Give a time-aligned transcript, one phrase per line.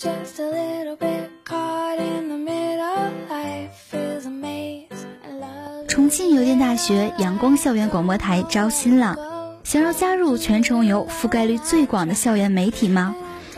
[0.00, 3.12] just a little bit caught in the middle.
[3.28, 4.88] Life is a maze.
[5.22, 9.14] and love 重庆邮电大学阳光校园广播台招新了，
[9.62, 13.14] 想要加入全城有覆盖率最广的校园媒体吗？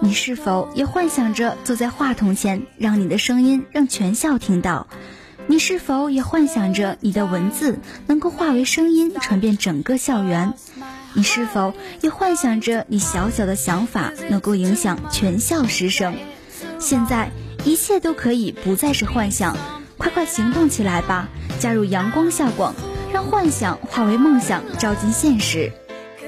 [0.00, 4.88] 你是否也幻想着坐在话筒前，让你的声音让全校听到？
[5.46, 7.78] 你是否也幻想着你的文字
[8.08, 10.54] 能够化为声音，传遍整个校园？
[11.14, 16.14] 你是否也幻想着你小小的想法能够影响全校师生？
[16.78, 17.30] 现在
[17.64, 19.56] 一切都可以不再是幻想，
[19.96, 21.28] 快快行动起来吧！
[21.60, 22.74] 加入阳光校广，
[23.12, 25.72] 让幻想化为梦想，照进现实。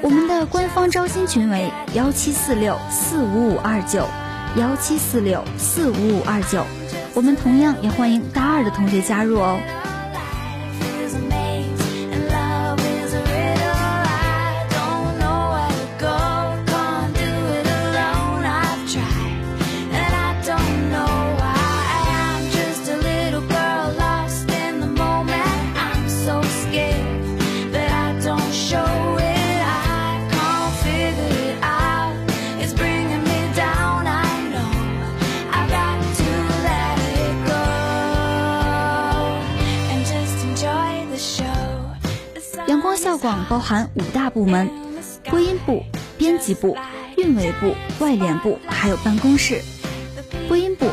[0.02, 4.06] 我们的官方招新群为幺七四六四五五二九，
[4.56, 6.64] 幺七四六四五五二九。
[7.14, 9.58] 我们同样也欢迎大二的同学加入哦。
[43.48, 44.68] 包含五大部门：
[45.30, 45.84] 播音部、
[46.18, 46.76] 编辑部、
[47.16, 49.62] 运维部、外联部，还有办公室。
[50.48, 50.86] 播音部，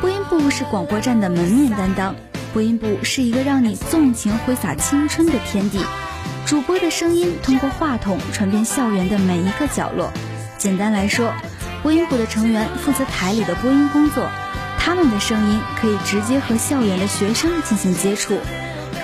[0.00, 2.14] 播音部是广播站的门面担当。
[2.52, 5.80] 播音部是一个让你纵情挥洒青春的天地，
[6.46, 10.12] 主播的声音通过话筒传遍校园的每一个角落。
[10.58, 11.34] 简单来说，
[11.82, 14.28] 播音部的成员负责台里的播音工作，
[14.78, 18.38] 他们的声音可以直接和校园的学生进行接触。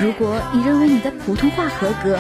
[0.01, 2.19] 如果你认为你的普通话合格，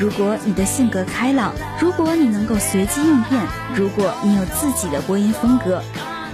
[0.00, 3.38] 如果你的性格开朗，如果你能够随机应变，
[3.74, 5.82] 如果你有自己的播音风格，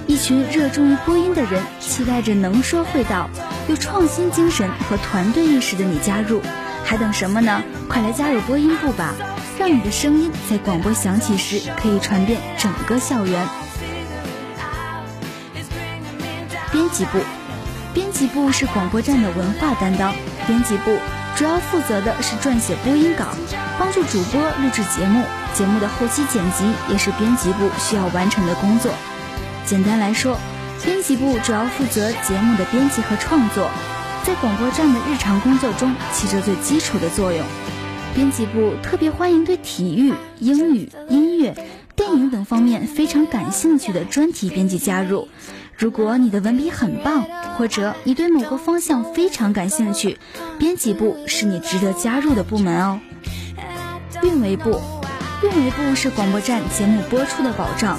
[0.06, 3.28] 一群热衷于播音的人期待着能说会道、
[3.68, 6.40] 有创新精神和团队意识的你加入，
[6.84, 7.60] 还等什么呢？
[7.88, 9.12] 快来加入播音部吧，
[9.58, 13.48] 让你的声音在广播响起时可以传遍整个校园。
[16.70, 17.18] 编辑部，
[17.92, 20.14] 编辑部是广播站的文化担当。
[20.46, 20.96] 编辑部
[21.36, 23.26] 主要负责的是撰写播音稿，
[23.78, 28.90] 帮助主播录制节目，节目的后期剪辑也是编辑部需要完成的工作。
[29.66, 30.38] 简单来说，
[30.82, 33.68] 编辑部主要负责节目的编辑和创作，
[34.24, 37.44] 在广播站的日常工作中起着最基础的作用。
[38.14, 41.54] 编辑部特别欢迎对体育、英语、音乐、
[41.94, 45.28] 电影等方面非常感兴趣的专题编辑加入。
[45.78, 47.26] 如果你的文笔很棒，
[47.58, 50.16] 或者你对某个方向非常感兴趣，
[50.58, 53.00] 编辑部是你值得加入的部门哦。
[54.22, 54.80] 运维部，
[55.42, 57.98] 运维部是广播站节目播出的保障。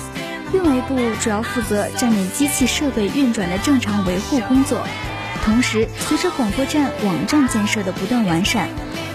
[0.54, 4.82] 运维部主要负责站内机器设备运转的正常维护工作，
[5.46, 8.70] 同时随着广播站网站建设的不断完善，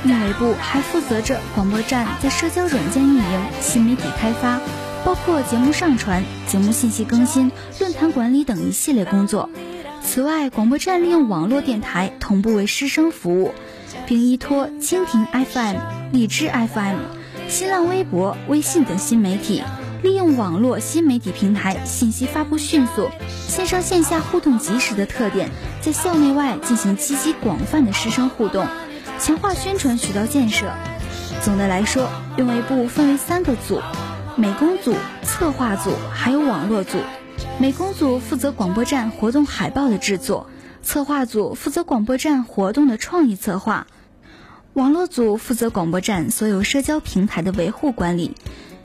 [0.04, 4.60] 运维部还负责着广播站在社交软件运营、新媒体开发，
[5.04, 9.50] 包括节目上传、节目信息更新、论坛管理等一系列工作。
[10.04, 13.52] 此外，广播站利用网络电台同步为师生服务，
[14.06, 15.76] 并依托蜻蜓 FM、
[16.12, 16.96] 荔枝 FM、
[17.48, 19.62] 新浪微博、微信等新媒体，
[20.02, 23.10] 利用网络新媒体平台信息发布迅速、
[23.48, 28.66] 线上线下互动及时的特点，在校内外进行积极广泛的师生互动，
[29.18, 30.66] 强化宣传渠道建设。
[31.42, 33.80] 总的来说，运维部分为三个组：
[34.36, 36.98] 美工组、策划组，还有网络组。
[37.58, 40.48] 美工组负责广播站活动海报的制作，
[40.82, 43.86] 策划组负责广播站活动的创意策划，
[44.72, 48.34] 网络组负责广播站所有社交平台的维护管理。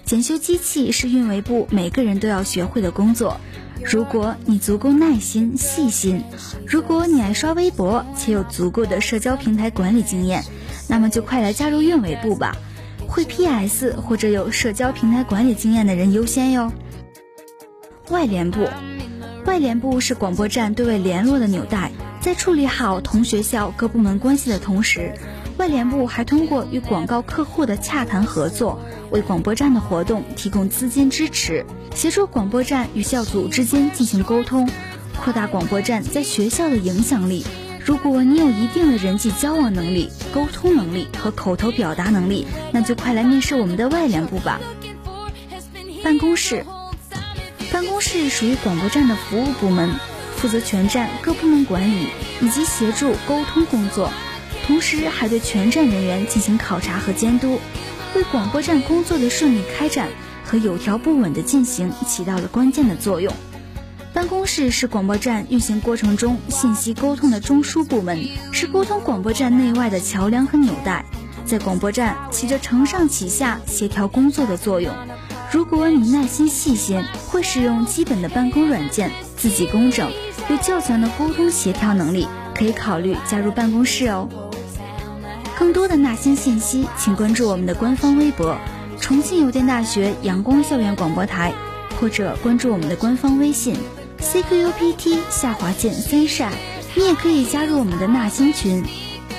[0.03, 3.39] 检修机器是运维部每个人都要学会的工作。
[3.85, 6.23] 如果你足够耐心、细心，
[6.65, 10.43] 如果你爱刷微博且有足够的社交平台管理经验，
[10.89, 12.57] 那么就快来加入运维部吧。
[13.07, 16.71] 会 PS 或者有社交平台管理经验的人优先哟。
[18.09, 18.67] 外联部，
[19.45, 25.13] 外联部是广播站对外联络的纽带，在处理好同学校各部门关系的同时，
[25.57, 28.79] 外联部还通过与广告客户的洽谈合作，
[29.09, 31.65] 为广播站的活动提供资金支持，
[31.95, 34.69] 协助广播站与校组之间进行沟通，
[35.21, 37.45] 扩大广播站在学校的影响力。
[37.87, 44.59] 如果你有一定的人际交往能力、沟通能力和口头表达能力，那就快来面试我们的外联部吧。
[46.03, 46.65] 办公室。
[47.71, 49.89] 办公室属于广播站的服务部门，
[50.35, 52.09] 负责全站各部门管理
[52.41, 54.11] 以及协助沟通工作，
[54.65, 57.57] 同时还对全站人员进行考察和监督，
[58.15, 60.09] 为广播站工作的顺利开展
[60.43, 63.33] 和有条不紊的进行起到了关键的作用。
[64.13, 68.19] 办公室是广播站运行过程中信息沟通的中枢部门，
[68.51, 71.05] 是沟通广播站内外的桥梁和纽带，
[71.45, 74.93] 在广播站起着承上启下、协调工作的作用。
[75.51, 80.11] 如果你耐心细心，会使用基本的办公软件，字迹工整，
[80.49, 84.27] 有较强的沟通协调能力，可以考虑加入办公室哦。
[85.59, 88.57] 更多的纳新信息，请关注我们的官方微博
[88.99, 91.53] “重庆邮电大学阳光校园广播台”，
[91.99, 93.75] 或者关注我们的官方微信
[94.33, 96.51] “cqupt 下滑线三扇。
[96.95, 98.83] 你也可以加入我们的纳新群：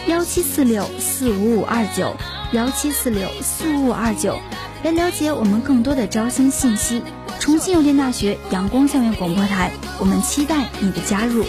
[0.06, 2.14] 幺七四六四五五二九
[2.52, 4.38] 幺七四六四五五二九。
[4.84, 7.02] 来了解我们更多的招生信息。
[7.40, 11.44] 重庆邮电大学阳光校园广播台，我们期待你的加入。